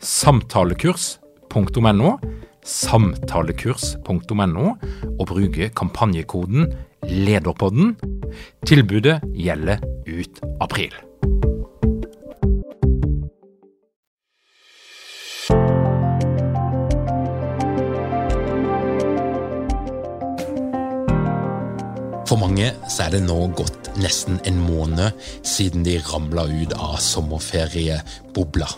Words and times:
samtalekurs.no, 0.00 2.14
samtalekurs.no, 2.64 4.72
og 5.18 5.26
bruke 5.28 5.68
kampanjekoden 5.76 6.72
LEDERPODDEN. 7.04 7.96
Tilbudet 8.66 9.20
gjelder 9.36 9.84
ut 10.08 10.40
april. 10.60 10.96
For 22.30 22.38
mange 22.38 22.68
så 22.86 23.08
er 23.08 23.16
det 23.16 23.24
nå 23.26 23.48
gått 23.58 23.88
nesten 23.98 24.36
en 24.46 24.60
måned 24.62 25.18
siden 25.42 25.82
de 25.82 25.96
ramla 26.12 26.44
ut 26.46 26.76
av 26.78 26.94
sommerferiebobla. 27.02 28.68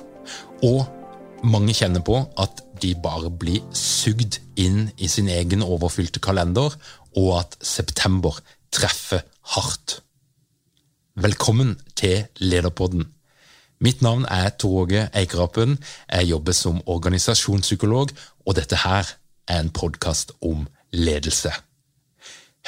Og 0.64 1.01
mange 1.42 1.74
kjenner 1.74 2.02
på 2.04 2.18
at 2.40 2.62
de 2.82 2.94
bare 2.98 3.30
blir 3.30 3.62
sugd 3.76 4.38
inn 4.58 4.90
i 4.98 5.08
sin 5.10 5.28
egen 5.30 5.62
overfylte 5.62 6.22
kalender, 6.22 6.74
og 7.16 7.28
at 7.40 7.56
september 7.62 8.38
treffer 8.72 9.24
hardt. 9.54 10.00
Velkommen 11.14 11.76
til 11.96 12.24
Lederpodden. 12.40 13.10
Mitt 13.82 14.02
navn 14.02 14.24
er 14.30 14.54
Tor 14.54 14.84
Åge 14.84 15.08
Eikerapen. 15.14 15.76
Jeg 16.08 16.30
jobber 16.30 16.52
som 16.56 16.80
organisasjonspsykolog, 16.86 18.14
og 18.46 18.56
dette 18.56 18.78
her 18.84 19.10
er 19.48 19.60
en 19.60 19.70
podkast 19.74 20.32
om 20.40 20.68
ledelse. 20.92 21.52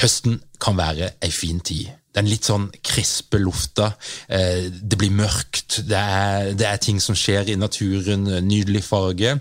Høsten 0.00 0.40
kan 0.62 0.78
være 0.78 1.12
ei 1.22 1.30
fin 1.30 1.60
tid. 1.62 1.92
Den 2.14 2.28
litt 2.30 2.46
sånn 2.46 2.68
krispe 2.86 3.40
lufta. 3.42 3.92
Eh, 4.30 4.70
det 4.70 4.98
blir 4.98 5.14
mørkt. 5.14 5.80
Det 5.86 5.98
er, 5.98 6.50
det 6.54 6.66
er, 6.68 6.80
ting 6.82 7.00
som 7.02 7.16
skjer 7.18 7.50
i 7.50 7.58
naturen. 7.58 8.26
Nydelig 8.46 8.84
farge. 8.86 9.36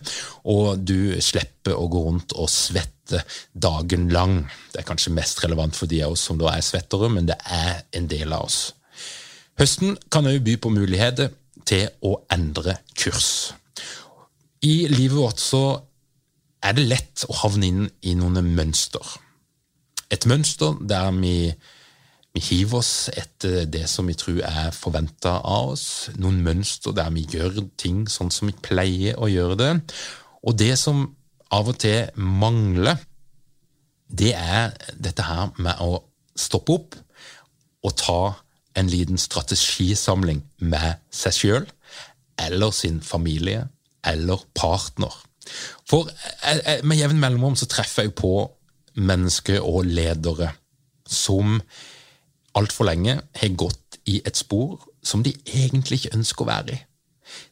Og 0.50 0.82
du 0.82 1.14
slipper 1.22 1.78
å 1.78 1.88
gå 1.90 2.04
rundt 2.08 2.34
og 2.38 2.50
svette 2.50 3.22
dagen 3.54 4.08
lang. 4.14 4.40
Det 4.74 4.82
er 4.82 4.90
kanskje 4.90 5.14
mest 5.14 5.44
relevant 5.46 5.78
for 5.78 5.90
de 5.90 6.02
av 6.06 6.16
oss 6.16 6.26
som 6.30 6.40
da 6.42 6.54
er 6.54 6.66
svettere, 6.66 7.10
men 7.14 7.30
det 7.30 7.38
er 7.46 7.84
en 7.94 8.10
del 8.10 8.34
av 8.34 8.48
oss. 8.48 8.62
Høsten 9.60 9.98
kan 10.14 10.30
òg 10.30 10.42
by 10.46 10.58
på 10.62 10.74
muligheter 10.74 11.34
til 11.70 11.90
å 12.06 12.16
endre 12.34 12.80
kurs. 12.98 13.54
I 14.66 14.88
livet 14.90 15.18
vårt 15.18 15.42
så 15.44 15.66
er 16.64 16.74
det 16.78 16.88
lett 16.90 17.26
å 17.28 17.36
havne 17.44 17.70
inn 17.70 17.86
i 18.08 18.16
noen 18.18 18.54
mønster 18.56 19.20
et 20.14 20.28
mønster 20.30 20.78
der 20.90 21.10
vi, 21.18 21.54
vi 22.34 22.44
hiver 22.48 22.82
oss 22.82 23.10
etter 23.14 23.66
det 23.70 23.88
som 23.90 24.10
vi 24.10 24.18
tror 24.18 24.42
er 24.46 24.76
forventa 24.76 25.40
av 25.42 25.74
oss. 25.74 25.88
Noen 26.18 26.42
mønster 26.46 26.96
der 26.96 27.12
vi 27.16 27.26
gjør 27.34 27.64
ting 27.82 28.06
sånn 28.12 28.32
som 28.34 28.52
vi 28.52 28.58
pleier 28.66 29.20
å 29.20 29.32
gjøre 29.32 29.60
det. 29.60 29.74
Og 30.44 30.58
det 30.60 30.74
som 30.80 31.08
av 31.54 31.70
og 31.70 31.80
til 31.82 32.10
mangler, 32.18 33.02
det 34.14 34.34
er 34.38 34.74
dette 34.94 35.26
her 35.26 35.54
med 35.58 35.82
å 35.82 36.04
stoppe 36.38 36.78
opp 36.78 36.98
og 37.84 37.96
ta 38.00 38.22
en 38.80 38.90
liten 38.90 39.20
strategisamling 39.22 40.42
med 40.66 41.02
seg 41.14 41.38
sjøl 41.38 41.66
eller 42.42 42.74
sin 42.74 43.00
familie 43.06 43.68
eller 44.06 44.42
partner. 44.58 45.14
For 45.90 46.10
med 46.84 46.98
jevn 46.98 47.20
mellomrom 47.22 47.58
så 47.60 47.68
treffer 47.70 48.08
jeg 48.08 48.16
på 48.18 48.34
mennesker 48.96 49.64
og 49.64 49.88
ledere 49.90 50.52
som 51.10 51.60
altfor 52.58 52.88
lenge 52.88 53.18
har 53.40 53.58
gått 53.58 54.00
i 54.10 54.20
et 54.26 54.38
spor 54.38 54.82
som 55.04 55.24
de 55.24 55.34
egentlig 55.48 56.02
ikke 56.04 56.18
ønsker 56.18 56.46
å 56.46 56.50
være 56.50 56.76
i. 56.76 56.80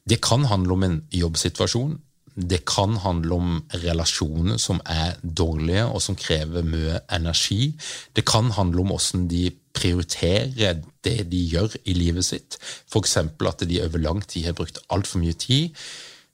Det 0.05 0.21
kan 0.23 0.45
handle 0.49 0.75
om 0.75 0.85
en 0.85 0.97
jobbsituasjon. 1.15 1.95
Det 2.35 2.61
kan 2.69 2.95
handle 3.03 3.37
om 3.37 3.55
relasjoner 3.81 4.59
som 4.61 4.79
er 4.87 5.17
dårlige 5.21 5.83
og 5.89 5.99
som 6.03 6.15
krever 6.15 6.63
mye 6.63 7.01
energi. 7.11 7.73
Det 8.15 8.23
kan 8.27 8.53
handle 8.55 8.85
om 8.85 8.93
hvordan 8.93 9.27
de 9.31 9.49
prioriterer 9.75 10.79
det 11.03 11.17
de 11.31 11.41
gjør 11.55 11.75
i 11.83 11.95
livet 11.97 12.27
sitt. 12.27 12.59
F.eks. 12.91 13.17
at 13.17 13.67
de 13.67 13.81
over 13.83 13.99
lang 13.99 14.21
tid 14.27 14.47
har 14.47 14.55
brukt 14.57 14.79
altfor 14.89 15.23
mye 15.23 15.33
tid 15.33 15.75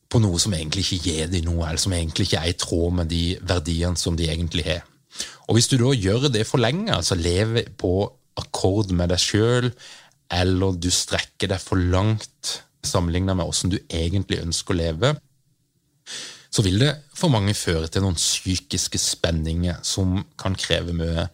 på 0.08 0.22
noe 0.24 0.40
som 0.40 0.54
egentlig 0.56 0.86
ikke 0.86 1.10
gir 1.10 1.32
dem 1.32 1.50
noe, 1.50 1.66
eller 1.68 1.82
som 1.82 1.94
egentlig 1.94 2.30
ikke 2.30 2.44
er 2.44 2.54
i 2.54 2.60
tråd 2.60 2.94
med 3.02 3.10
de 3.12 3.24
verdiene 3.44 4.00
som 4.00 4.16
de 4.16 4.30
egentlig 4.32 4.64
har. 4.70 4.86
Og 5.48 5.58
Hvis 5.58 5.70
du 5.72 5.78
da 5.80 5.94
gjør 5.96 6.28
det 6.34 6.46
for 6.48 6.62
lenge, 6.62 6.92
altså 6.94 7.16
lever 7.16 7.70
på 7.80 8.12
akkord 8.38 8.92
med 8.94 9.14
deg 9.14 9.22
sjøl, 9.22 9.72
eller 10.34 10.76
du 10.76 10.90
strekker 10.92 11.54
deg 11.54 11.62
for 11.64 11.80
langt 11.80 12.58
sammenlignet 12.86 13.38
med 13.38 13.48
åssen 13.48 13.72
du 13.72 13.80
egentlig 13.88 14.42
ønsker 14.44 14.76
å 14.76 14.82
leve, 14.82 15.14
så 16.52 16.64
vil 16.66 16.80
det 16.82 16.94
for 17.16 17.32
mange 17.32 17.56
føre 17.58 17.90
til 17.92 18.04
noen 18.04 18.18
psykiske 18.18 19.00
spenninger 19.02 19.82
som 19.86 20.22
kan 20.40 20.56
kreve 20.58 20.96
mye 20.96 21.28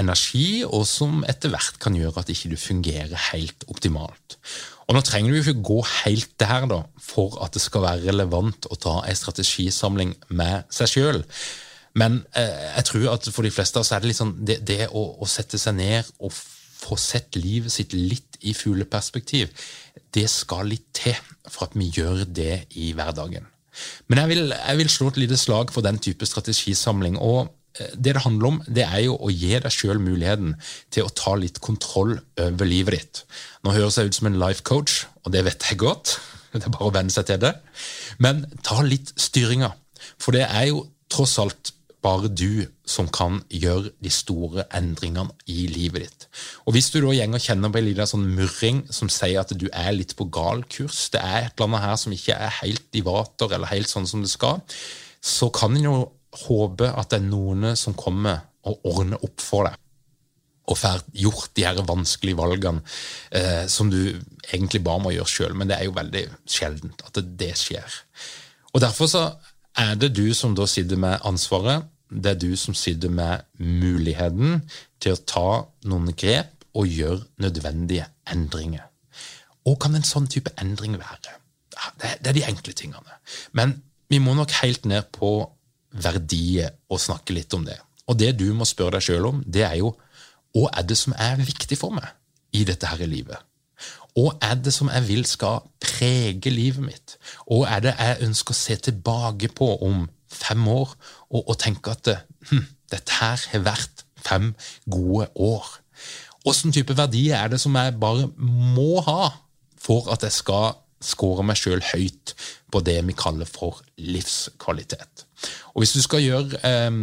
energi, 0.00 0.64
og 0.64 0.84
som 0.88 1.22
etter 1.28 1.52
hvert 1.52 1.78
kan 1.80 1.96
gjøre 1.96 2.20
at 2.20 2.32
ikke 2.32 2.50
du 2.52 2.56
fungerer 2.60 3.28
helt 3.30 3.64
optimalt. 3.72 4.36
Og 4.86 4.94
Nå 4.94 5.02
trenger 5.02 5.32
du 5.32 5.40
ikke 5.40 5.64
gå 5.66 5.78
helt 6.04 6.34
der 6.38 6.66
da, 6.70 6.82
for 7.02 7.38
at 7.44 7.56
det 7.56 7.62
skal 7.64 7.86
være 7.86 8.10
relevant 8.10 8.68
å 8.70 8.78
ta 8.78 8.98
en 9.02 9.18
strategisamling 9.18 10.12
med 10.28 10.68
seg 10.72 10.92
sjøl. 10.92 11.22
Men 11.96 12.20
eh, 12.36 12.68
jeg 12.76 12.88
tror 12.90 13.08
at 13.14 13.28
for 13.32 13.46
de 13.46 13.52
fleste 13.52 13.82
så 13.84 13.96
er 13.96 14.04
det 14.04 14.12
liksom 14.12 14.36
det, 14.46 14.60
det 14.68 14.86
å, 14.90 15.02
å, 15.22 15.28
sette 15.30 15.58
seg 15.60 15.78
ned 15.78 16.08
og 16.20 16.32
få 16.32 16.98
sett 17.00 17.38
livet 17.40 17.72
sitt 17.72 17.96
litt 17.96 18.36
i 18.44 18.52
fugleperspektiv, 18.54 19.52
det 20.14 20.26
skal 20.30 20.68
litt 20.68 20.90
til 20.96 21.16
for 21.48 21.66
at 21.66 21.76
vi 21.78 21.88
gjør 21.88 22.26
det 22.28 22.66
i 22.76 22.90
hverdagen. 22.96 23.46
Men 24.08 24.22
jeg 24.22 24.32
vil, 24.32 24.52
jeg 24.52 24.80
vil 24.80 24.90
slå 24.92 25.10
et 25.10 25.20
lite 25.24 25.38
slag 25.40 25.72
for 25.72 25.84
den 25.84 25.98
type 26.00 26.28
strategisamling. 26.28 27.16
og 27.16 27.48
eh, 27.80 27.94
det 27.96 28.16
det 28.18 28.24
handler 28.26 28.52
om, 28.52 28.60
det 28.68 28.84
er 28.84 29.06
jo 29.06 29.16
å 29.16 29.32
gi 29.32 29.54
deg 29.56 29.72
sjøl 29.72 30.00
muligheten 30.00 30.54
til 30.92 31.08
å 31.08 31.14
ta 31.16 31.32
litt 31.40 31.62
kontroll 31.64 32.18
over 32.40 32.68
livet 32.68 32.98
ditt. 32.98 33.22
Nå 33.64 33.72
høres 33.72 33.96
jeg 33.96 34.12
ut 34.12 34.20
som 34.20 34.28
en 34.28 34.40
life 34.40 34.64
coach, 34.68 35.06
og 35.24 35.32
det 35.32 35.46
vet 35.48 35.70
jeg 35.70 35.80
godt. 35.80 36.18
Det 36.56 36.64
er 36.64 36.72
bare 36.72 36.88
å 36.88 36.92
venne 36.94 37.12
seg 37.12 37.26
til 37.28 37.40
det. 37.42 37.50
Men 38.22 38.38
ta 38.64 38.78
litt 38.80 39.10
styringa. 39.20 39.74
For 40.16 40.32
det 40.32 40.46
er 40.46 40.70
jo 40.70 40.86
tross 41.12 41.34
alt 41.42 41.75
bare 42.06 42.30
du 42.30 42.66
som 42.86 43.08
kan 43.10 43.40
gjøre 43.50 43.90
de 44.02 44.10
store 44.12 44.66
endringene 44.76 45.34
i 45.50 45.66
livet 45.70 46.06
ditt. 46.06 46.26
Og 46.66 46.76
Hvis 46.76 46.92
du 46.94 47.00
da 47.02 47.14
gjenger 47.16 47.42
kjenner 47.42 47.72
på 47.72 47.80
en 47.80 47.88
liten 47.88 48.10
sånn 48.10 48.28
murring 48.36 48.84
som 48.94 49.10
sier 49.12 49.42
at 49.42 49.54
du 49.58 49.66
er 49.72 49.90
litt 49.96 50.14
på 50.18 50.28
gal 50.30 50.62
kurs, 50.70 51.08
det 51.14 51.22
er 51.22 51.48
et 51.48 51.56
eller 51.56 51.70
annet 51.70 51.86
her 51.86 51.96
som 52.02 52.14
ikke 52.14 52.36
er 52.36 52.60
helt 52.60 52.98
i 52.98 53.02
vater 53.06 53.56
eller 53.56 53.72
helt 53.72 53.90
sånn 53.90 54.06
som 54.06 54.22
det 54.22 54.30
skal, 54.32 54.62
så 55.20 55.50
kan 55.54 55.74
en 55.74 55.88
jo 55.88 55.96
håpe 56.46 56.92
at 56.92 57.10
det 57.10 57.20
er 57.20 57.26
noen 57.26 57.72
som 57.78 57.96
kommer 57.98 58.44
og 58.66 58.86
ordner 58.86 59.22
opp 59.24 59.42
for 59.42 59.68
deg. 59.68 59.82
Og 60.66 60.78
får 60.78 61.04
gjort 61.14 61.52
de 61.54 61.62
her 61.62 61.78
vanskelige 61.86 62.38
valgene 62.38 62.82
eh, 63.30 63.66
som 63.70 63.90
du 63.90 64.00
egentlig 64.50 64.82
bare 64.82 65.02
må 65.04 65.12
gjøre 65.14 65.30
sjøl. 65.30 65.54
Men 65.54 65.70
det 65.70 65.76
er 65.78 65.86
jo 65.86 65.94
veldig 65.94 66.24
sjeldent 66.42 67.04
at 67.06 67.20
det 67.22 67.52
skjer. 67.58 68.00
Og 68.74 68.82
Derfor 68.82 69.10
så 69.10 69.22
er 69.78 69.94
det 70.00 70.10
du 70.16 70.26
som 70.34 70.56
da 70.58 70.66
sitter 70.68 70.98
med 70.98 71.22
ansvaret 71.28 71.86
det 72.10 72.30
er 72.30 72.38
du 72.38 72.52
som 72.56 72.74
sitter 72.74 73.10
med 73.10 73.46
muligheten 73.58 74.60
til 75.02 75.16
å 75.16 75.22
ta 75.26 75.48
noen 75.90 76.12
grep 76.14 76.66
og 76.76 76.92
gjøre 76.92 77.24
nødvendige 77.42 78.06
endringer. 78.30 78.86
Hva 79.66 79.74
kan 79.82 79.96
en 79.98 80.06
sånn 80.06 80.28
type 80.30 80.52
endring 80.62 80.94
være? 81.00 81.34
Det 81.98 82.30
er 82.30 82.36
de 82.36 82.44
enkle 82.46 82.74
tingene. 82.76 83.18
Men 83.52 83.74
vi 84.10 84.20
må 84.22 84.36
nok 84.36 84.52
helt 84.62 84.86
ned 84.86 85.10
på 85.14 85.30
verdier 85.96 86.76
og 86.92 87.02
snakke 87.02 87.34
litt 87.34 87.54
om 87.56 87.64
det. 87.66 87.78
Og 88.06 88.18
det 88.20 88.36
du 88.38 88.46
må 88.54 88.66
spørre 88.68 88.98
deg 88.98 89.08
sjøl 89.08 89.26
om, 89.32 89.42
det 89.46 89.66
er 89.66 89.80
jo 89.82 89.96
Hva 90.56 90.70
er 90.78 90.86
det 90.88 90.96
som 90.96 91.12
er 91.20 91.42
viktig 91.42 91.76
for 91.76 91.92
meg 91.92 92.06
i 92.56 92.62
dette 92.64 92.88
her 92.88 93.02
livet? 93.10 93.36
Hva 94.16 94.30
er 94.40 94.54
det 94.56 94.72
som 94.72 94.88
jeg 94.88 95.04
vil 95.04 95.26
skal 95.28 95.66
prege 95.82 96.48
livet 96.48 96.80
mitt? 96.80 97.16
Hva 97.44 97.66
er 97.74 97.82
det 97.84 97.92
jeg 97.98 98.22
ønsker 98.24 98.54
å 98.54 98.56
se 98.56 98.76
tilbake 98.86 99.50
på 99.52 99.68
om 99.84 100.06
fem 100.32 100.66
år 100.68 100.94
og, 101.30 101.42
og 101.42 101.56
tenke 101.62 101.94
at 101.94 102.12
hm, 102.50 102.64
dette 102.92 103.18
her 103.20 103.42
har 103.52 103.66
vært 103.66 104.06
fem 104.26 104.52
gode 104.90 105.28
år? 105.34 105.68
Hvilken 106.46 106.74
type 106.74 106.94
verdier 106.96 107.40
er 107.40 107.50
det 107.50 107.60
som 107.62 107.74
jeg 107.74 107.96
bare 108.00 108.28
må 108.38 109.00
ha 109.06 109.32
for 109.82 110.10
at 110.14 110.22
jeg 110.26 110.34
skal 110.34 110.76
score 111.02 111.44
meg 111.44 111.58
sjøl 111.60 111.82
høyt 111.92 112.32
på 112.72 112.80
det 112.86 112.96
vi 113.06 113.14
kaller 113.16 113.48
for 113.48 113.82
livskvalitet. 114.00 115.26
Og 115.74 115.82
Hvis 115.82 115.92
du 115.92 116.00
skal 116.02 116.24
gjøre 116.24 116.60
eh, 116.64 116.98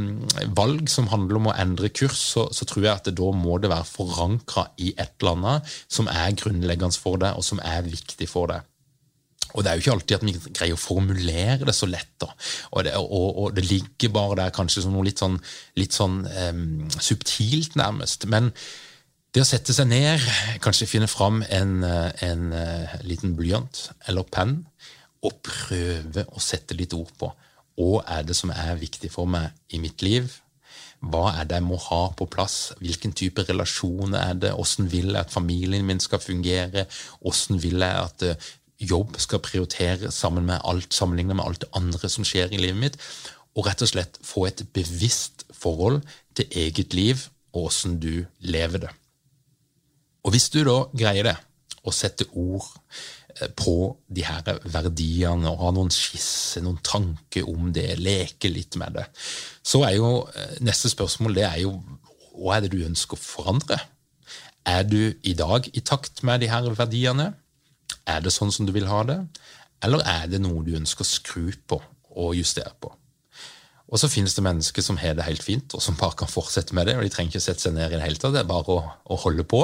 valg 0.57 0.89
som 0.89 1.11
handler 1.11 1.39
om 1.39 1.51
å 1.51 1.55
endre 1.61 1.91
kurs, 1.93 2.17
så, 2.33 2.47
så 2.51 2.65
tror 2.65 2.87
jeg 2.87 2.93
at 2.93 3.09
det, 3.09 3.15
da 3.19 3.29
må 3.35 3.59
det 3.61 3.71
være 3.71 3.87
forankra 3.87 4.65
i 4.81 4.93
et 4.97 5.13
eller 5.21 5.37
annet 5.37 5.75
som 5.85 6.09
er 6.11 6.35
grunnleggende 6.39 6.97
for 6.97 7.21
deg, 7.21 7.37
og 7.37 7.45
som 7.45 7.61
er 7.63 7.85
viktig 7.85 8.27
for 8.31 8.49
deg. 8.51 8.65
Og 9.53 9.63
Det 9.63 9.71
er 9.71 9.77
jo 9.77 9.83
ikke 9.83 9.95
alltid 9.97 10.15
at 10.17 10.25
vi 10.25 10.35
greier 10.49 10.77
å 10.77 10.81
formulere 10.81 11.67
det 11.67 11.75
så 11.77 11.89
lett. 11.89 12.13
da. 12.21 12.31
Og 12.71 12.83
det, 12.85 12.95
og, 12.97 13.29
og 13.43 13.53
det 13.55 13.65
ligger 13.69 14.13
bare 14.15 14.39
der 14.43 14.55
kanskje 14.55 14.85
som 14.85 14.95
noe 14.95 15.05
litt 15.07 15.21
sånn, 15.21 15.37
litt 15.79 15.93
sånn 15.93 16.23
um, 16.25 16.65
subtilt, 16.97 17.77
nærmest. 17.79 18.27
Men 18.31 18.51
det 19.33 19.41
å 19.41 19.49
sette 19.49 19.73
seg 19.73 19.89
ned, 19.89 20.21
kanskje 20.61 20.89
finne 20.89 21.09
fram 21.09 21.41
en, 21.49 21.79
en, 21.83 22.11
en 22.21 22.43
eh, 22.53 22.99
liten 23.01 23.33
blyant 23.37 23.87
eller 24.05 24.27
penn, 24.29 24.59
og 25.23 25.39
prøve 25.41 26.27
å 26.29 26.41
sette 26.43 26.75
litt 26.77 26.93
ord 26.93 27.09
på 27.17 27.31
hva 27.79 28.03
er 28.19 28.25
det 28.27 28.35
som 28.37 28.51
er 28.53 28.77
viktig 28.77 29.09
for 29.09 29.29
meg 29.29 29.53
i 29.73 29.79
mitt 29.81 30.03
liv? 30.05 30.27
Hva 31.03 31.33
er 31.39 31.47
det 31.49 31.57
jeg 31.57 31.65
må 31.65 31.79
ha 31.89 32.03
på 32.15 32.27
plass? 32.31 32.73
Hvilken 32.79 33.15
type 33.17 33.43
relasjon 33.47 34.13
er 34.15 34.37
det? 34.39 34.53
Hvordan 34.55 34.91
vil 34.91 35.09
jeg 35.11 35.19
at 35.19 35.33
familien 35.33 35.87
min 35.87 35.99
skal 36.03 36.21
fungere? 36.23 36.85
Hvordan 37.19 37.59
vil 37.63 37.81
jeg 37.83 38.05
at 38.05 38.27
eh, 38.29 38.51
jobb 38.89 39.17
skal 39.21 39.41
prioritere 39.43 40.11
sammen 40.11 40.47
med 40.47 40.61
alt, 40.63 40.91
sammenlignet 40.93 41.37
med 41.37 41.45
alt 41.45 41.63
det 41.63 41.71
andre 41.77 42.09
som 42.11 42.25
skjer 42.27 42.53
i 42.53 42.61
livet 42.61 42.81
mitt? 42.81 42.99
Og 43.53 43.67
rett 43.67 43.83
og 43.85 43.91
slett 43.91 44.19
få 44.25 44.47
et 44.49 44.65
bevisst 44.73 45.45
forhold 45.53 46.01
til 46.37 46.59
eget 46.65 46.93
liv 46.97 47.27
og 47.53 47.67
hvordan 47.67 47.99
du 48.01 48.25
lever 48.39 48.87
det. 48.87 48.93
Og 50.23 50.33
hvis 50.33 50.49
du 50.49 50.63
da 50.65 50.77
greier 50.95 51.27
det, 51.27 51.35
å 51.83 51.91
sette 51.91 52.25
ord 52.39 52.63
eh, 53.35 53.49
på 53.59 53.75
de 54.07 54.23
her 54.23 54.61
verdiene 54.71 55.51
og 55.51 55.65
ha 55.65 55.71
noen 55.75 55.91
skisse, 55.93 56.61
noen 56.63 56.79
tanker 56.85 57.49
om 57.49 57.73
det, 57.75 57.89
leke 57.99 58.51
litt 58.51 58.77
med 58.79 58.95
det, 58.97 59.07
så 59.63 59.83
er 59.87 59.97
jo 59.97 60.13
eh, 60.31 60.59
neste 60.63 60.91
spørsmål 60.93 61.35
det 61.37 61.47
er 61.49 61.59
jo 61.65 61.75
hva 62.33 62.57
er 62.57 62.65
det 62.65 62.73
du 62.73 62.85
ønsker 62.87 63.19
å 63.19 63.23
forandre? 63.23 63.77
Er 64.65 64.87
du 64.87 65.13
i 65.27 65.35
dag 65.35 65.67
i 65.75 65.83
takt 65.83 66.23
med 66.25 66.41
de 66.41 66.49
her 66.49 66.71
verdiene? 66.77 67.33
Er 68.09 68.23
det 68.23 68.33
sånn 68.35 68.51
som 68.53 68.67
du 68.67 68.73
vil 68.75 68.89
ha 68.89 69.03
det? 69.07 69.19
Eller 69.83 70.03
er 70.07 70.27
det 70.31 70.41
noe 70.43 70.63
du 70.65 70.73
ønsker 70.77 71.05
å 71.05 71.09
skru 71.09 71.49
på 71.67 71.79
og 72.13 72.35
justere 72.37 72.73
på? 72.79 72.91
Og 73.93 74.01
så 74.01 74.09
finnes 74.09 74.33
det 74.33 74.41
mennesker 74.41 74.81
som 74.81 74.97
har 74.97 75.13
det 75.13 75.27
helt 75.27 75.43
fint, 75.45 75.73
og 75.77 75.81
som 75.85 75.97
bare 75.99 76.17
kan 76.17 76.29
fortsette 76.29 76.73
med 76.73 76.87
det. 76.89 76.95
og 76.97 77.05
De 77.05 77.11
trenger 77.13 77.35
ikke 77.35 77.43
å 77.43 77.45
sette 77.45 77.67
seg 77.67 77.75
ned 77.75 77.91
i 77.91 77.99
det 77.99 78.01
hele 78.01 78.17
tatt, 78.17 78.33
det 78.33 78.41
er 78.41 78.49
bare 78.49 78.73
å, 78.73 78.79
å 79.13 79.17
holde 79.21 79.45
på. 79.45 79.61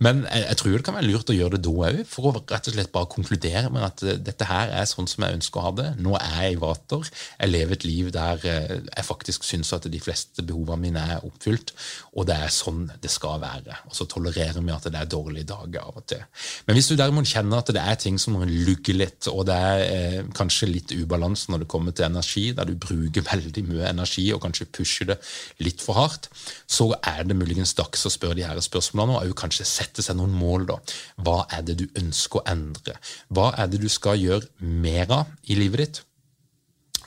Men 0.00 0.22
jeg, 0.24 0.46
jeg, 0.46 0.58
tror 0.62 0.76
det 0.76 0.84
kan 0.86 0.96
være 0.96 1.10
lurt 1.10 1.32
å 1.32 1.36
gjøre 1.36 1.58
det 1.58 1.64
da 1.66 1.74
òg, 1.90 2.00
for 2.08 2.30
å 2.30 2.32
rett 2.40 2.70
og 2.70 2.76
slett 2.76 2.92
bare 2.94 3.10
konkludere 3.12 3.72
med 3.74 3.84
at 3.84 4.04
uh, 4.06 4.14
dette 4.30 4.48
her 4.48 4.72
er 4.80 4.88
sånn 4.88 5.10
som 5.10 5.26
jeg 5.26 5.36
ønsker 5.36 5.60
å 5.60 5.66
ha 5.66 5.74
det. 5.76 5.88
Nå 6.00 6.16
er 6.16 6.38
jeg 6.46 6.56
i 6.56 6.60
vater. 6.62 7.10
Jeg 7.36 7.52
lever 7.52 7.76
et 7.76 7.86
liv 7.88 8.08
der 8.16 8.40
uh, 8.40 8.72
jeg 8.78 9.08
faktisk 9.10 9.44
syns 9.44 9.74
at 9.76 9.90
de 9.92 10.00
fleste 10.00 10.46
behovene 10.46 10.80
mine 10.86 11.04
er 11.16 11.28
oppfylt, 11.28 11.74
og 12.16 12.30
det 12.30 12.38
er 12.40 12.54
sånn 12.54 12.86
det 13.04 13.12
skal 13.12 13.42
være. 13.44 13.76
Og 13.90 13.96
så 13.98 14.08
tolererer 14.08 14.64
vi 14.64 14.72
at 14.72 14.88
det 14.88 14.96
er 15.04 15.12
dårlige 15.12 15.50
dager 15.52 15.84
av 15.84 16.00
og 16.00 16.08
til. 16.08 16.24
Men 16.64 16.78
hvis 16.78 16.88
du 16.88 16.96
derimot 16.96 17.28
kjenner 17.28 17.60
at 17.60 17.74
det 17.76 17.84
er 17.84 18.00
ting 18.00 18.16
som 18.20 18.40
lugger 18.40 18.96
litt, 18.96 19.28
og 19.28 19.44
det 19.50 19.60
er 19.68 19.84
eh, 19.84 20.18
kanskje 20.36 20.70
litt 20.70 20.96
ubalanse 20.96 21.52
når 21.52 21.64
det 21.64 21.70
kommer 21.70 21.92
til 21.96 22.08
energi, 22.08 22.46
der 22.56 22.68
du 22.68 22.76
bruker 22.80 23.26
veldig 23.26 23.49
veldig 23.50 23.66
mye 23.68 23.88
energi 23.90 24.26
og 24.34 24.42
kanskje 24.44 24.68
pusher 24.70 25.08
det 25.10 25.18
litt 25.60 25.82
for 25.82 25.98
hardt, 25.98 26.28
så 26.66 26.92
er 27.06 27.24
det 27.24 27.36
muligens 27.36 27.74
dags 27.74 28.06
å 28.06 28.12
spørre 28.12 28.38
de 28.38 28.46
her 28.46 28.60
spørsmålene 28.60 29.20
og 29.24 29.36
kanskje 29.38 29.66
sette 29.68 30.02
seg 30.02 30.16
noen 30.16 30.32
mål. 30.32 30.66
da. 30.70 30.78
Hva 31.16 31.46
er 31.50 31.62
det 31.62 31.78
du 31.80 31.86
ønsker 31.98 32.40
å 32.40 32.46
endre? 32.50 32.96
Hva 33.28 33.52
er 33.58 33.68
det 33.68 33.80
du 33.82 33.88
skal 33.88 34.20
gjøre 34.20 34.48
mer 34.60 35.10
av 35.10 35.26
i 35.44 35.58
livet 35.58 35.84
ditt? 35.84 36.02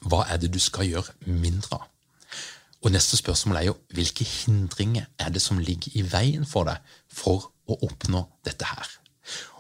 Hva 0.04 0.26
er 0.30 0.38
det 0.38 0.52
du 0.52 0.60
skal 0.60 0.90
gjøre 0.90 1.16
mindre 1.26 1.80
av? 1.80 1.90
Og 2.84 2.92
neste 2.92 3.16
spørsmål 3.16 3.62
er 3.62 3.70
jo 3.70 3.78
hvilke 3.96 4.26
hindringer 4.28 5.08
er 5.18 5.32
det 5.32 5.42
som 5.42 5.62
ligger 5.62 5.96
i 5.96 6.04
veien 6.04 6.44
for 6.44 6.68
deg 6.68 6.84
for 7.08 7.48
å 7.72 7.80
oppnå 7.88 8.26
dette 8.44 8.68
her? 8.68 9.03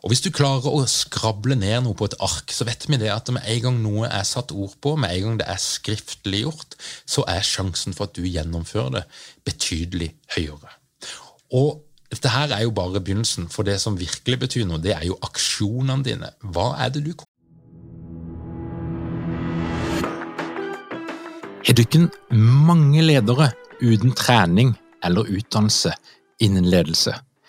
Og 0.04 0.12
Hvis 0.12 0.21
du 0.25 0.30
klarer 0.36 0.68
å 0.68 0.83
skrable 0.89 1.56
ned 1.56 1.86
noe 1.86 1.95
på 1.95 2.10
et 2.10 2.18
ark, 2.19 2.51
så 2.51 2.68
vet 2.68 2.86
vi 2.89 3.00
det 3.00 3.12
at 3.13 3.31
med 3.31 3.45
en 3.48 3.62
gang 3.63 3.80
noe 3.86 4.10
er 4.10 4.25
satt 4.27 4.51
ord 4.51 4.75
på, 4.83 4.98
med 5.00 5.15
en 5.15 5.24
gang 5.27 5.39
det 5.39 5.48
er 5.48 5.62
skriftliggjort, 5.63 6.75
så 7.07 7.24
er 7.31 7.45
sjansen 7.48 7.95
for 7.95 8.10
at 8.10 8.18
du 8.18 8.27
gjennomfører 8.27 8.98
det, 8.98 9.04
betydelig 9.48 10.12
høyere. 10.36 10.75
Og 11.56 11.80
dette 12.12 12.30
her 12.30 12.51
er 12.54 12.65
jo 12.65 12.74
bare 12.75 13.01
begynnelsen, 13.01 13.48
for 13.50 13.65
det 13.65 13.80
som 13.81 13.95
virkelig 13.98 14.44
betyr 14.44 14.68
noe, 14.69 14.81
det 14.83 14.94
er 14.98 15.07
jo 15.07 15.18
aksjonene 15.24 16.06
dine. 16.06 16.33
Hva 16.44 16.74
er 16.83 16.92
det 16.94 17.06
du 17.07 17.13
Har 21.63 21.80
ikke 21.80 22.10
mange 22.36 23.01
ledere 23.01 23.48
uten 23.81 24.12
trening 24.13 24.75
eller 25.01 25.25
utdannelse 25.25 25.94
innen 26.44 26.68
ledelse? 26.69 27.15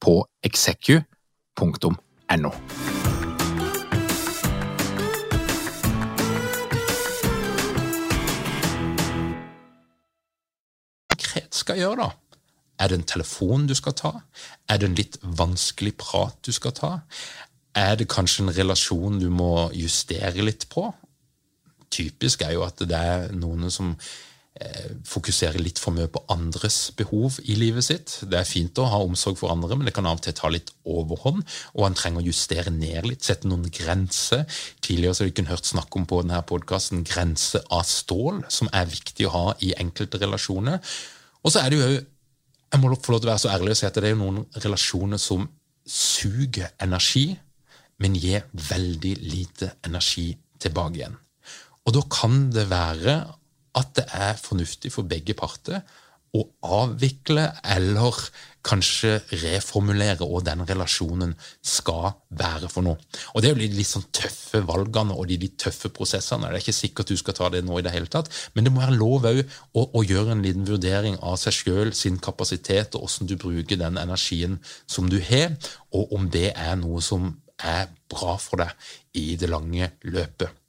på 0.00 0.22
execu.no. 0.46 2.54
skal 11.70 11.78
gjøre, 11.78 12.06
da? 12.06 12.10
Er 12.80 12.88
det 12.88 12.98
en 12.98 13.06
telefon 13.06 13.68
du 13.68 13.74
skal 13.76 13.94
ta? 13.94 14.12
Er 14.68 14.80
det 14.80 14.88
en 14.88 14.98
litt 14.98 15.18
vanskelig 15.22 15.94
prat 16.00 16.38
du 16.46 16.52
skal 16.52 16.74
ta? 16.76 16.92
Er 17.76 17.94
det 18.00 18.08
kanskje 18.10 18.46
en 18.46 18.54
relasjon 18.56 19.20
du 19.20 19.28
må 19.30 19.70
justere 19.76 20.42
litt 20.42 20.66
på? 20.72 20.88
Typisk 21.90 22.42
er 22.46 22.56
jo 22.56 22.64
at 22.66 22.80
det 22.80 22.96
er 22.96 23.30
noen 23.36 23.70
som 23.70 23.92
Eh, 24.58 24.96
fokusere 25.06 25.60
litt 25.62 25.78
for 25.78 25.94
mye 25.94 26.08
på 26.10 26.24
andres 26.34 26.90
behov 26.98 27.36
i 27.46 27.54
livet 27.54 27.86
sitt. 27.86 28.16
Det 28.26 28.34
er 28.34 28.48
fint 28.48 28.80
å 28.82 28.88
ha 28.90 28.98
omsorg 29.04 29.38
for 29.38 29.52
andre, 29.54 29.76
men 29.78 29.86
det 29.86 29.94
kan 29.94 30.08
av 30.10 30.18
og 30.18 30.24
til 30.24 30.34
ta 30.34 30.50
litt 30.50 30.72
overhånd. 30.90 31.44
Og 31.78 31.84
han 31.86 31.94
trenger 31.94 32.18
å 32.18 32.26
justere 32.26 32.72
ned 32.74 33.06
litt, 33.06 33.22
sette 33.22 33.46
noen 33.46 33.70
grenser. 33.70 34.42
Tidligere 34.82 35.14
så 35.14 35.24
har 35.24 35.30
vi 35.30 35.46
hørt 35.52 35.70
snakk 35.70 35.94
om 35.94 36.08
på 36.10 36.18
denne 36.24 36.42
podkasten 36.50 37.06
grense 37.06 37.62
av 37.70 37.86
stål, 37.86 38.42
som 38.50 38.68
er 38.74 38.90
viktig 38.90 39.30
å 39.30 39.34
ha 39.36 39.46
i 39.62 39.70
enkelte 39.78 40.18
relasjoner. 40.18 40.82
Og 41.46 41.54
så 41.54 41.62
er 41.62 41.70
det 41.70 41.78
jo 41.78 41.92
jeg 41.94 42.82
må 42.82 42.90
få 42.94 43.14
lov 43.14 43.22
til 43.22 43.30
å 43.30 43.32
være 43.32 43.42
så 43.46 43.54
ærlig 43.54 43.72
og 43.72 43.78
si 43.80 43.86
at 43.86 43.96
det 44.02 44.10
er 44.10 44.18
noen 44.18 44.44
relasjoner 44.62 45.18
som 45.18 45.46
suger 45.86 46.74
energi, 46.82 47.32
men 48.02 48.18
gir 48.18 48.46
veldig 48.52 49.16
lite 49.24 49.72
energi 49.86 50.32
tilbake 50.60 51.00
igjen. 51.00 51.18
Og 51.86 51.94
da 51.96 52.02
kan 52.12 52.48
det 52.54 52.68
være 52.70 53.22
at 53.78 53.92
det 53.98 54.06
er 54.16 54.38
fornuftig 54.40 54.92
for 54.94 55.08
begge 55.08 55.36
parter 55.38 55.82
å 56.36 56.44
avvikle 56.62 57.48
eller 57.74 58.16
kanskje 58.66 59.14
reformulere 59.40 60.26
hva 60.28 60.42
den 60.44 60.62
relasjonen 60.68 61.32
skal 61.64 62.12
være 62.36 62.68
for 62.70 62.84
noe. 62.86 63.00
Og 63.32 63.42
Det 63.42 63.48
er 63.48 63.54
jo 63.54 63.62
de 63.62 63.78
litt 63.78 63.88
sånn 63.88 64.06
tøffe 64.14 64.60
valgene 64.68 65.16
og 65.16 65.26
de 65.30 65.38
litt 65.40 65.56
tøffe 65.58 65.90
prosessene. 65.96 66.50
Det 66.50 66.60
er 66.60 66.62
ikke 66.62 66.76
sikkert 66.76 67.10
du 67.10 67.16
skal 67.18 67.36
ta 67.38 67.48
det 67.50 67.64
nå 67.64 67.80
i 67.80 67.86
det 67.86 67.94
hele 67.94 68.10
tatt, 68.12 68.30
men 68.54 68.68
det 68.68 68.74
må 68.74 68.84
være 68.84 68.98
lov 69.00 69.26
å, 69.26 69.86
å, 69.88 70.04
gjøre 70.04 70.36
en 70.36 70.44
liten 70.44 70.68
vurdering 70.68 71.18
av 71.18 71.40
seg 71.40 71.56
sjøl, 71.56 71.94
sin 71.96 72.20
kapasitet 72.22 72.94
og 72.94 73.08
hvordan 73.08 73.32
du 73.32 73.36
bruker 73.40 73.80
den 73.80 73.98
energien 73.98 74.60
som 74.86 75.08
du 75.10 75.18
har, 75.24 75.56
og 75.96 76.12
om 76.14 76.30
det 76.30 76.52
er 76.52 76.76
noe 76.78 77.02
som 77.02 77.32
er 77.58 77.88
bra 78.12 78.36
for 78.40 78.62
deg 78.62 78.90
i 79.18 79.34
det 79.40 79.50
lange 79.50 79.90
løpet. 80.04 80.59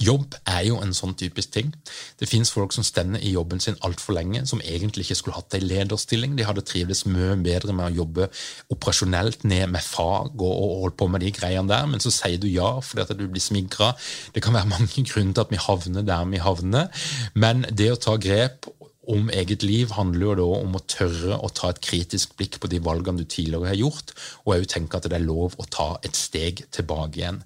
Jobb 0.00 0.34
er 0.48 0.62
jo 0.66 0.78
en 0.80 0.94
sånn 0.96 1.12
typisk 1.18 1.52
ting. 1.52 1.72
Det 2.18 2.28
fins 2.30 2.50
folk 2.54 2.72
som 2.72 2.84
stender 2.86 3.20
i 3.20 3.34
jobben 3.34 3.60
sin 3.60 3.76
altfor 3.84 4.16
lenge, 4.16 4.44
som 4.48 4.62
egentlig 4.64 5.04
ikke 5.06 5.18
skulle 5.20 5.36
hatt 5.36 5.54
ei 5.56 5.60
lederstilling. 5.62 6.36
De 6.38 6.46
hadde 6.48 6.64
trivdes 6.66 7.04
mye 7.06 7.36
bedre 7.44 7.74
med 7.76 7.90
å 7.90 8.02
jobbe 8.02 8.28
operasjonelt 8.72 9.44
ned 9.44 9.68
med 9.74 9.84
fag 9.84 10.32
og, 10.40 10.52
og 10.52 10.76
holde 10.84 10.98
på 11.02 11.10
med 11.12 11.24
de 11.26 11.32
greiene 11.36 11.68
der, 11.70 11.88
men 11.90 12.02
så 12.02 12.12
sier 12.14 12.40
du 12.40 12.48
ja 12.48 12.78
fordi 12.82 13.04
at 13.04 13.14
du 13.18 13.26
blir 13.28 13.44
smigra. 13.44 13.92
Det 14.34 14.42
kan 14.44 14.56
være 14.56 14.72
mange 14.76 15.04
grunner 15.12 15.36
til 15.36 15.44
at 15.44 15.52
vi 15.52 15.60
havner 15.60 16.08
der 16.08 16.30
vi 16.32 16.40
havner, 16.40 17.04
men 17.34 17.66
det 17.68 17.92
å 17.92 18.00
ta 18.00 18.16
grep 18.20 18.70
om 19.10 19.30
eget 19.34 19.64
liv 19.66 19.90
handler 19.96 20.28
jo 20.28 20.34
da 20.38 20.48
om 20.62 20.76
å 20.78 20.82
tørre 20.86 21.38
å 21.42 21.50
ta 21.50 21.72
et 21.72 21.80
kritisk 21.82 22.36
blikk 22.38 22.60
på 22.62 22.70
de 22.70 22.78
valgene 22.82 23.18
du 23.18 23.26
tidligere 23.26 23.72
har 23.72 23.80
gjort, 23.80 24.12
og 24.44 24.54
òg 24.56 24.68
tenke 24.70 24.98
at 24.98 25.08
det 25.10 25.18
er 25.18 25.26
lov 25.26 25.56
å 25.58 25.66
ta 25.66 25.88
et 26.06 26.18
steg 26.18 26.62
tilbake 26.70 27.18
igjen. 27.18 27.42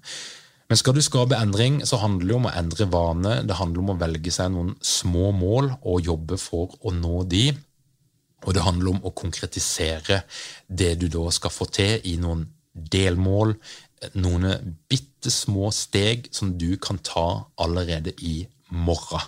Men 0.67 0.79
skal 0.79 0.97
du 0.97 1.01
skape 1.03 1.37
endring, 1.39 1.79
så 1.87 1.99
handler 2.01 2.27
det 2.27 2.35
om 2.35 2.47
å 2.49 2.55
endre 2.59 2.87
vane. 2.91 3.37
Det 3.47 3.55
handler 3.55 3.83
om 3.83 3.93
å 3.93 3.99
velge 4.01 4.33
seg 4.35 4.51
noen 4.51 4.73
små 4.83 5.31
mål 5.35 5.71
og 5.77 6.09
jobbe 6.09 6.39
for 6.41 6.75
å 6.83 6.91
nå 6.91 7.21
de. 7.31 7.45
Og 8.45 8.53
det 8.53 8.65
handler 8.65 8.91
om 8.91 9.07
å 9.07 9.15
konkretisere 9.15 10.21
det 10.67 10.97
du 10.99 11.07
da 11.11 11.23
skal 11.33 11.53
få 11.53 11.69
til, 11.71 12.03
i 12.03 12.17
noen 12.21 12.43
delmål, 12.77 13.55
noen 14.19 14.75
bitte 14.91 15.31
små 15.33 15.71
steg 15.73 16.27
som 16.35 16.51
du 16.59 16.75
kan 16.81 16.99
ta 16.99 17.47
allerede 17.63 18.13
i 18.21 18.41
morgen. 18.69 19.23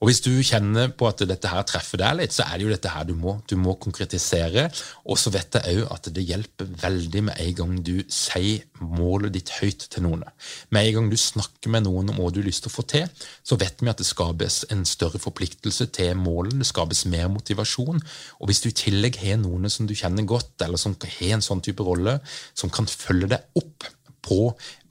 Og 0.00 0.08
Hvis 0.08 0.22
du 0.24 0.30
kjenner 0.40 0.88
på 0.96 1.10
at 1.10 1.20
dette 1.28 1.48
her 1.52 1.64
treffer 1.68 2.00
deg 2.00 2.14
litt, 2.16 2.32
så 2.32 2.46
er 2.48 2.56
det 2.56 2.64
jo 2.64 2.70
dette 2.72 2.88
her 2.88 3.04
du 3.04 3.12
må. 3.20 3.34
Du 3.44 3.58
må 3.60 3.74
konkretisere. 3.76 4.62
Og 5.04 5.18
så 5.20 5.28
vet 5.34 5.58
jeg 5.58 5.82
òg 5.82 5.90
at 5.92 6.08
det 6.16 6.24
hjelper 6.24 6.70
veldig 6.80 7.22
med 7.26 7.42
en 7.44 7.58
gang 7.58 7.74
du 7.84 7.98
sier 8.08 8.64
målet 8.80 9.34
ditt 9.36 9.52
høyt 9.58 9.84
til 9.92 10.06
noen. 10.06 10.24
Med 10.72 10.88
en 10.88 10.96
gang 10.96 11.10
du 11.12 11.18
snakker 11.20 11.74
med 11.74 11.84
noen 11.84 12.14
om 12.14 12.22
hva 12.22 12.30
du 12.32 12.40
har 12.40 12.48
lyst 12.48 12.64
til 12.64 12.72
å 12.72 12.76
få 12.78 12.86
til, 12.88 13.04
så 13.44 13.60
vet 13.60 13.84
vi 13.84 13.92
at 13.92 14.00
det 14.00 14.08
skapes 14.08 14.62
en 14.72 14.86
større 14.88 15.20
forpliktelse 15.20 15.90
til 15.92 16.16
målet. 16.16 16.56
Det 16.62 16.70
skapes 16.70 17.04
mer 17.12 17.28
motivasjon. 17.36 18.00
Og 18.40 18.48
hvis 18.48 18.64
du 18.64 18.70
i 18.72 18.76
tillegg 18.86 19.20
har 19.20 19.36
noen 19.44 19.68
som 19.68 19.84
du 19.84 19.92
kjenner 19.92 20.24
godt, 20.24 20.56
eller 20.64 20.80
som 20.80 20.96
har 20.96 21.36
en 21.36 21.44
sånn 21.44 21.60
type 21.60 21.84
rolle, 21.84 22.22
som 22.56 22.72
kan 22.72 22.88
følge 22.88 23.34
deg 23.34 23.60
opp 23.60 23.90
på 24.24 24.40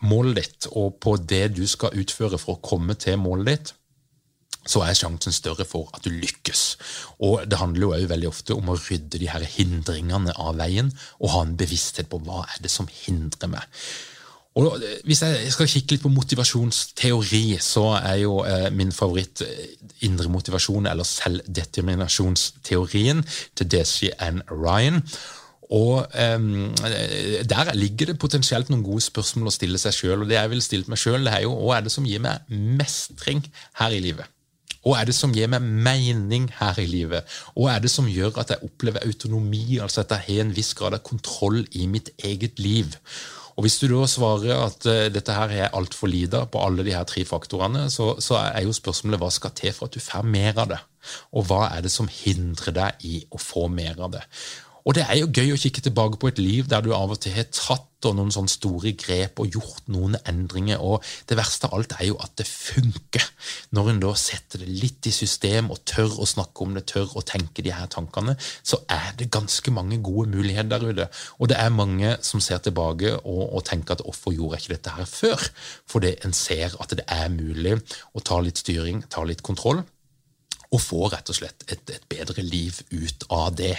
målet 0.06 0.38
ditt 0.38 0.70
og 0.78 1.02
på 1.02 1.18
det 1.18 1.48
du 1.58 1.66
skal 1.70 1.98
utføre 1.98 2.38
for 2.38 2.58
å 2.58 2.66
komme 2.66 2.94
til 3.02 3.18
målet 3.22 3.50
ditt, 3.50 3.76
så 4.70 4.84
er 4.86 4.98
sjansen 4.98 5.34
større 5.34 5.66
for 5.68 5.90
at 5.96 6.06
du 6.06 6.12
lykkes. 6.14 6.62
Og 7.26 7.34
Det 7.50 7.58
handler 7.58 7.82
jo 7.82 7.94
også 7.96 8.14
veldig 8.14 8.30
ofte 8.30 8.52
om 8.58 8.70
å 8.70 8.78
rydde 8.78 9.22
de 9.22 9.32
her 9.32 9.44
hindringene 9.58 10.32
av 10.38 10.58
veien 10.60 10.90
og 11.20 11.34
ha 11.34 11.42
en 11.46 11.58
bevissthet 11.58 12.08
på 12.12 12.22
hva 12.26 12.40
er 12.46 12.60
det 12.64 12.72
som 12.74 12.88
hindrer 13.06 13.50
meg. 13.56 13.64
Og 14.60 14.66
Hvis 15.06 15.22
jeg 15.24 15.52
skal 15.54 15.72
kikke 15.72 15.92
litt 15.94 16.04
på 16.04 16.12
motivasjonsteori, 16.12 17.58
så 17.64 17.86
er 18.00 18.16
jo 18.24 18.34
eh, 18.44 18.70
min 18.76 18.92
favoritt 18.92 19.42
eh, 19.46 19.68
indre 20.08 20.30
motivasjon, 20.30 20.86
eller 20.90 21.04
selvdeterminasjonsteorien 21.08 23.24
til 23.56 23.72
Desi 23.72 24.10
and 24.20 24.42
Ryan. 24.52 25.04
Og 25.70 26.06
um, 26.36 26.76
Der 27.46 27.74
ligger 27.78 28.06
det 28.10 28.20
potensielt 28.20 28.70
noen 28.70 28.84
gode 28.84 29.02
spørsmål 29.06 29.48
å 29.52 29.54
stille 29.54 29.78
seg 29.78 29.94
sjøl. 29.94 30.28
Det 30.28 30.36
jeg 30.40 30.50
vil 30.50 30.62
stille 30.66 30.86
meg 30.90 30.98
sjøl, 30.98 31.28
er 31.30 31.42
jo 31.46 31.54
hva 31.54 31.78
er 31.78 31.84
det 31.86 31.92
som 31.94 32.06
gir 32.10 32.20
meg 32.24 32.42
mestring 32.50 33.46
her 33.78 33.92
i 33.94 34.00
livet? 34.02 34.26
Hva 34.86 35.02
er 35.02 35.10
det 35.10 35.16
som 35.18 35.34
gir 35.36 35.50
meg 35.52 35.66
mening 35.66 36.48
her 36.60 36.78
i 36.80 36.88
livet? 36.88 37.28
Hva 37.56 37.76
er 37.76 37.84
det 37.84 37.92
som 37.92 38.08
gjør 38.08 38.40
at 38.40 38.54
jeg 38.54 38.64
opplever 38.64 39.04
autonomi, 39.04 39.80
altså 39.84 40.06
at 40.06 40.16
jeg 40.16 40.26
har 40.28 40.46
en 40.46 40.56
viss 40.56 40.72
grad 40.78 40.96
av 40.96 41.04
kontroll 41.04 41.66
i 41.76 41.88
mitt 41.92 42.14
eget 42.24 42.62
liv? 42.64 42.96
Og 43.60 43.66
Hvis 43.66 43.82
du 43.82 43.90
da 43.92 44.06
svarer 44.08 44.56
at 44.56 44.86
uh, 44.88 45.10
dette 45.12 45.34
her 45.36 45.52
er 45.52 45.74
altfor 45.76 46.08
lite 46.08 46.46
på 46.48 46.62
alle 46.64 46.86
de 46.88 46.94
her 46.96 47.04
tre 47.04 47.26
faktorene, 47.28 47.90
så, 47.92 48.14
så, 48.24 48.38
er 48.40 48.64
jo 48.64 48.76
spørsmålet 48.76 49.20
hva 49.20 49.28
skal 49.36 49.52
til 49.52 49.76
for 49.76 49.90
at 49.90 49.98
du 49.98 50.00
får 50.00 50.24
mer 50.24 50.56
av 50.64 50.70
det? 50.72 50.80
Og 51.36 51.50
hva 51.50 51.66
er 51.74 51.84
det 51.84 51.92
som 51.92 52.08
hindrer 52.08 52.72
deg 52.78 53.04
i 53.04 53.20
å 53.36 53.42
få 53.42 53.68
mer 53.68 54.00
av 54.00 54.16
det? 54.16 54.24
Og 54.88 54.96
det 54.96 55.06
er 55.06 55.20
jo 55.20 55.32
gøy 55.34 55.54
å 55.54 55.60
kikke 55.60 55.84
tilbake 55.86 56.20
på 56.22 56.32
et 56.32 56.42
liv 56.42 56.70
der 56.72 56.84
du 56.86 56.94
av 56.96 57.12
og 57.14 57.20
til 57.24 57.36
har 57.36 57.50
tatt 57.52 57.86
noen 58.16 58.32
sånne 58.32 58.52
store 58.52 58.94
grep 58.96 59.42
og 59.44 59.56
gjort 59.58 59.90
noen 59.92 60.16
endringer. 60.30 60.80
Og 60.80 61.04
det 61.28 61.36
verste 61.36 61.68
av 61.68 61.76
alt 61.76 61.98
er 61.98 62.06
jo 62.08 62.20
at 62.24 62.32
det 62.40 62.46
funker. 62.48 63.26
Når 63.76 63.92
en 63.92 64.02
da 64.06 64.14
setter 64.16 64.64
det 64.64 64.72
litt 64.72 65.10
i 65.10 65.14
system 65.14 65.68
og 65.74 65.84
tør 65.90 66.22
å 66.24 66.30
snakke 66.30 66.64
om 66.64 66.78
det, 66.78 66.86
tør 66.88 67.12
å 67.20 67.26
tenke 67.28 67.66
de 67.66 67.74
her 67.76 67.92
tankene, 67.92 68.38
så 68.40 68.80
er 68.88 69.12
det 69.20 69.32
ganske 69.36 69.74
mange 69.76 70.00
gode 70.06 70.32
muligheter 70.32 70.72
der 70.72 70.88
ute. 70.88 71.10
Og 71.40 71.52
det 71.52 71.60
er 71.60 71.76
mange 71.76 72.16
som 72.26 72.44
ser 72.44 72.64
tilbake 72.64 73.18
og, 73.20 73.44
og 73.60 73.68
tenker 73.68 73.98
at 73.98 74.06
hvorfor 74.08 74.36
gjorde 74.36 74.58
jeg 74.58 74.70
ikke 74.70 74.78
dette 74.78 74.96
her 74.96 75.12
før? 75.12 75.48
Fordi 75.92 76.16
en 76.24 76.36
ser 76.36 76.80
at 76.80 76.96
det 76.96 77.08
er 77.12 77.28
mulig 77.36 77.76
å 78.16 78.24
ta 78.24 78.40
litt 78.44 78.64
styring, 78.64 79.04
ta 79.12 79.28
litt 79.28 79.44
kontroll, 79.44 79.84
og 80.70 80.82
få 80.84 81.08
rett 81.10 81.30
og 81.32 81.36
slett 81.36 81.66
et, 81.68 81.82
et 81.90 82.04
bedre 82.12 82.44
liv 82.46 82.78
ut 82.94 83.26
av 83.34 83.56
det. 83.58 83.76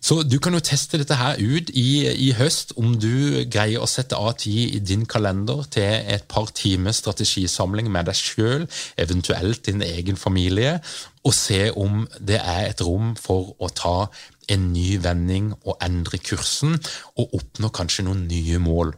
Så 0.00 0.22
du 0.22 0.38
kan 0.42 0.54
jo 0.54 0.62
teste 0.62 1.00
dette 1.00 1.18
her 1.18 1.38
ut 1.40 1.72
i, 1.74 2.06
i, 2.08 2.30
høst, 2.38 2.76
om 2.78 2.94
du 3.00 3.44
greier 3.50 3.82
å 3.82 3.90
sette 3.90 4.16
av 4.16 4.36
tid 4.42 4.76
i 4.76 4.80
din 4.82 5.04
kalender 5.10 5.64
til 5.74 5.88
et 6.14 6.28
par 6.30 6.50
timers 6.54 7.02
strategisamling 7.02 7.90
med 7.92 8.08
deg 8.08 8.18
sjøl, 8.18 8.68
eventuelt 8.96 9.66
din 9.66 9.82
egen 9.84 10.16
familie, 10.20 10.78
og 11.26 11.34
se 11.34 11.68
om 11.76 12.06
det 12.20 12.38
er 12.38 12.68
et 12.70 12.82
rom 12.86 13.14
for 13.18 13.52
å 13.58 13.70
ta 13.74 13.98
en 14.48 14.70
ny 14.72 14.96
vending 15.04 15.52
og 15.58 15.76
endre 15.84 16.20
kursen, 16.22 16.78
og 17.18 17.36
oppnå 17.36 17.72
kanskje 17.74 18.06
noen 18.06 18.24
nye 18.30 18.62
mål. 18.62 18.94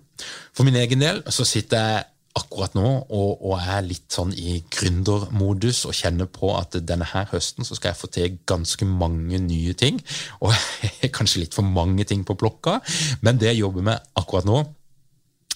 For 0.54 0.68
min 0.68 0.76
egen 0.76 1.00
del 1.02 1.22
så 1.32 1.46
sitter 1.48 1.80
jeg 1.80 2.08
akkurat 2.38 2.76
nå 2.78 2.86
og, 2.86 3.30
og 3.42 3.56
er 3.58 3.82
litt 3.86 4.06
sånn 4.14 4.30
i 4.38 4.60
gründermodus 4.70 5.82
og 5.88 5.96
kjenner 5.98 6.28
på 6.30 6.52
at 6.54 6.78
denne 6.86 7.08
her 7.10 7.26
høsten 7.32 7.66
så 7.66 7.74
skal 7.74 7.92
jeg 7.92 8.00
få 8.00 8.10
til 8.14 8.36
ganske 8.50 8.86
mange 8.86 9.40
nye 9.42 9.74
ting. 9.74 9.98
Og 10.44 10.54
kanskje 11.16 11.44
litt 11.44 11.56
for 11.56 11.66
mange 11.66 12.06
ting 12.08 12.22
på 12.26 12.38
blokka, 12.38 12.78
men 13.26 13.40
det 13.40 13.50
jeg 13.50 13.64
jobber 13.64 13.88
med 13.90 14.12
akkurat 14.18 14.46
nå, 14.48 14.62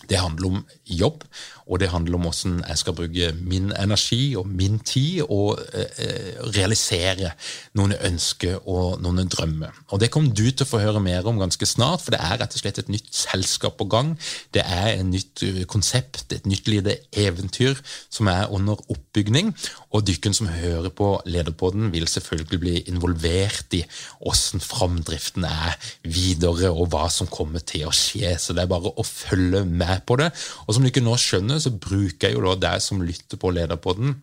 det 0.08 0.20
handler 0.20 0.50
om 0.50 0.64
jobb, 0.84 1.25
og 1.66 1.80
det 1.80 1.88
handler 1.88 2.18
om 2.18 2.26
hvordan 2.26 2.58
jeg 2.68 2.80
skal 2.80 2.96
bruke 2.96 3.30
min 3.40 3.70
energi 3.73 4.34
og 4.37 4.49
min 4.49 4.78
tid 4.84 5.23
og 5.25 5.61
eh, 5.73 6.37
realisere 6.56 7.32
noen 7.78 7.94
ønsker 7.96 8.58
og 8.68 9.00
noen 9.02 9.28
drømmer. 9.32 9.73
Og 9.88 10.00
Det 10.00 10.11
kommer 10.12 10.34
du 10.34 10.44
til 10.50 10.66
å 10.66 10.68
få 10.68 10.82
høre 10.82 11.00
mer 11.00 11.25
om 11.26 11.40
ganske 11.40 11.66
snart, 11.66 12.04
for 12.04 12.14
det 12.14 12.20
er 12.20 12.37
rett 12.42 12.56
og 12.56 12.61
slett 12.61 12.82
et 12.82 12.92
nytt 12.92 13.08
selskap 13.16 13.78
på 13.80 13.88
gang. 13.88 14.12
Det 14.52 14.64
er 14.64 14.90
et 14.99 15.06
nytt 15.08 15.44
eh, 15.46 15.62
konsept, 15.70 16.32
et 16.32 16.49
nytt 16.49 16.68
lite 16.68 16.99
eventyr 17.12 17.80
som 18.12 18.28
er 18.28 18.52
under 18.52 18.80
oppbygning. 18.92 19.54
Og 19.94 20.04
dykken 20.04 20.37
som 20.37 20.50
hører 20.50 20.90
på 20.92 21.14
Lederpodden, 21.26 21.92
vil 21.94 22.08
selvfølgelig 22.11 22.61
bli 22.61 22.76
involvert 22.90 23.76
i 23.78 23.84
hvordan 24.20 24.61
framdriften 24.61 25.46
er 25.49 25.78
videre, 26.02 26.73
og 26.75 26.90
hva 26.92 27.06
som 27.12 27.30
kommer 27.30 27.62
til 27.64 27.88
å 27.88 27.94
skje. 27.94 28.34
Så 28.38 28.52
det 28.52 28.64
er 28.64 28.73
bare 28.73 28.92
å 28.92 29.06
følge 29.06 29.64
med 29.64 29.93
på 30.06 30.18
det. 30.20 30.30
Og 30.66 30.74
som 30.74 30.84
du 30.84 30.90
ikke 30.90 31.04
nå 31.04 31.16
skjønner, 31.20 31.62
så 31.62 31.72
bruker 31.72 32.30
jeg 32.30 32.38
jo 32.38 32.44
da 32.46 32.54
deg 32.68 32.84
som 32.84 33.02
lytter 33.04 33.40
på 33.40 33.52
Lederpodden, 33.54 34.16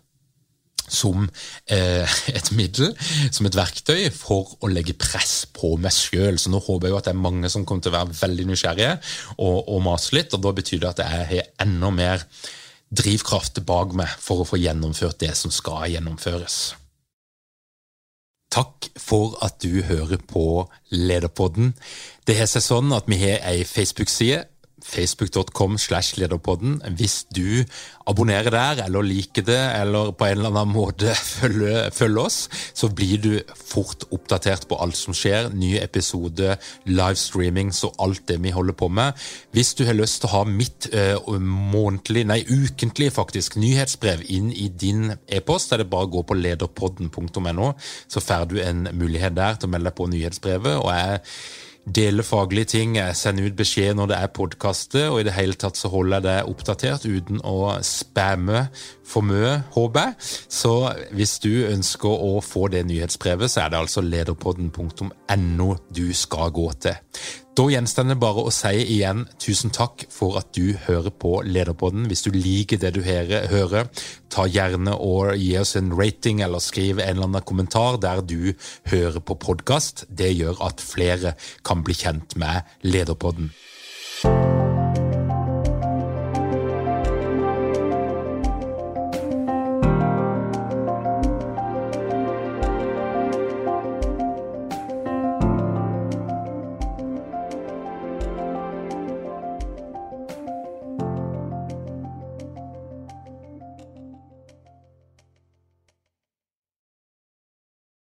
som 0.91 1.27
eh, 1.71 2.17
et 2.37 2.51
middel, 2.57 2.91
som 3.31 3.47
et 3.47 3.57
verktøy, 3.57 4.09
for 4.15 4.55
å 4.61 4.71
legge 4.71 4.97
press 4.99 5.45
på 5.55 5.75
meg 5.81 5.95
sjøl. 5.95 6.39
Så 6.41 6.51
nå 6.51 6.61
håper 6.61 6.89
jeg 6.89 6.95
jo 6.95 6.99
at 7.01 7.09
det 7.09 7.15
er 7.15 7.23
mange 7.27 7.51
som 7.53 7.65
kommer 7.65 7.85
til 7.85 7.93
å 7.93 7.99
være 7.99 8.17
veldig 8.21 8.49
nysgjerrige 8.51 8.97
og, 9.37 9.57
og 9.61 9.85
mase 9.87 10.17
litt. 10.17 10.35
Og 10.35 10.43
da 10.43 10.55
betyr 10.57 10.83
det 10.83 10.91
at 10.91 11.05
jeg 11.05 11.29
har 11.31 11.53
enda 11.67 11.93
mer 11.95 12.27
drivkraft 12.91 13.63
bak 13.63 13.95
meg 13.95 14.11
for 14.19 14.43
å 14.43 14.47
få 14.47 14.59
gjennomført 14.59 15.21
det 15.23 15.31
som 15.39 15.53
skal 15.53 15.87
gjennomføres. 15.93 16.59
Takk 18.51 18.89
for 18.99 19.37
at 19.45 19.61
du 19.63 19.79
hører 19.87 20.19
på 20.27 20.65
Lederpodden. 20.91 21.71
Det 22.27 22.35
har 22.35 22.49
seg 22.51 22.65
sånn 22.65 22.91
at 22.91 23.07
vi 23.07 23.21
har 23.21 23.39
ei 23.47 23.63
Facebook-side 23.63 24.43
facebook.com 24.85 25.77
slash 25.77 26.17
lederpodden. 26.19 26.81
Hvis 26.97 27.25
du 27.35 27.63
abonnerer 28.07 28.51
der, 28.51 28.83
eller 28.85 29.05
liker 29.05 29.45
det, 29.45 29.59
eller 29.81 30.11
på 30.17 30.25
en 30.25 30.37
eller 30.37 30.51
annen 30.51 30.73
måte 30.73 31.13
følger, 31.39 31.89
følger 31.95 32.21
oss, 32.25 32.39
så 32.73 32.89
blir 32.89 33.21
du 33.21 33.31
fort 33.55 34.05
oppdatert 34.11 34.67
på 34.69 34.79
alt 34.81 34.97
som 34.99 35.15
skjer. 35.17 35.51
Ny 35.53 35.75
episode, 35.81 36.57
livestreaming, 36.89 37.71
så 37.75 37.91
alt 38.01 38.25
det 38.29 38.39
vi 38.43 38.53
holder 38.55 38.77
på 38.77 38.89
med. 38.91 39.17
Hvis 39.55 39.73
du 39.77 39.85
har 39.87 39.97
lyst 39.97 40.21
til 40.21 40.31
å 40.31 40.35
ha 40.39 40.43
mitt 40.47 40.89
uh, 40.95 41.37
månedlig, 41.39 42.25
nei 42.27 42.41
ukentlig 42.49 43.11
faktisk, 43.15 43.57
nyhetsbrev 43.61 44.25
inn 44.33 44.51
i 44.51 44.69
din 44.69 45.11
e-post, 45.27 45.73
er 45.73 45.83
det 45.83 45.91
bare 45.91 46.09
å 46.09 46.13
gå 46.17 46.25
på 46.27 46.37
lederpodden.no, 46.39 47.73
så 48.11 48.23
får 48.23 48.47
du 48.51 48.59
en 48.63 48.87
mulighet 48.91 49.35
der 49.37 49.59
til 49.59 49.69
å 49.69 49.75
melde 49.75 49.91
deg 49.91 49.97
på 49.97 50.09
nyhetsbrevet. 50.11 50.79
og 50.81 50.89
jeg 50.91 51.21
dele 51.85 52.23
faglige 52.23 52.65
ting, 52.75 52.97
sende 53.17 53.45
ut 53.47 53.57
beskjed 53.57 53.95
når 53.97 54.11
det 54.11 54.17
er 54.19 54.33
podkaster, 54.35 55.09
og 55.09 55.21
i 55.21 55.25
det 55.27 55.35
hele 55.35 55.57
tatt 55.59 55.79
så 55.79 55.89
holder 55.91 56.19
jeg 56.19 56.27
deg 56.27 56.51
oppdatert 56.51 57.07
uten 57.07 57.41
å 57.47 57.57
spamme 57.85 58.67
for 59.07 59.25
mye, 59.25 59.57
håper 59.73 60.11
jeg. 60.11 60.31
Så 60.61 60.73
hvis 61.15 61.37
du 61.43 61.51
ønsker 61.71 62.25
å 62.29 62.39
få 62.45 62.67
det 62.73 62.85
nyhetsbrevet, 62.89 63.51
så 63.51 63.65
er 63.65 63.73
det 63.73 63.81
altså 63.81 64.05
lederpodden.no 64.05 65.69
du 65.89 66.05
skal 66.17 66.53
gå 66.55 66.67
til. 66.85 66.99
Da 67.61 67.67
gjenstår 67.69 68.07
det 68.09 68.15
bare 68.17 68.41
å 68.41 68.49
si 68.49 68.71
igjen 68.95 69.19
tusen 69.37 69.69
takk 69.69 70.07
for 70.09 70.39
at 70.39 70.47
du 70.57 70.71
hører 70.87 71.13
på 71.13 71.43
Lederpodden. 71.45 72.07
Hvis 72.09 72.23
du 72.25 72.31
liker 72.33 72.79
det 72.81 72.89
du 72.95 73.03
hører, 73.05 73.91
ta 74.33 74.47
gjerne 74.49 74.95
og 74.97 75.35
gi 75.37 75.51
oss 75.61 75.75
en 75.77 75.91
rating 75.93 76.41
eller 76.41 76.63
skriv 76.63 76.97
en 76.97 77.11
eller 77.11 77.29
annen 77.29 77.45
kommentar 77.45 77.99
der 78.01 78.23
du 78.25 78.55
hører 78.89 79.21
på 79.21 79.37
podkast. 79.45 80.07
Det 80.09 80.31
gjør 80.33 80.65
at 80.71 80.81
flere 80.81 81.35
kan 81.61 81.85
bli 81.85 81.99
kjent 82.01 82.33
med 82.41 82.65
Lederpodden. 82.81 83.53